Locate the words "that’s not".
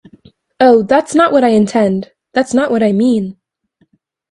0.81-1.31, 2.33-2.71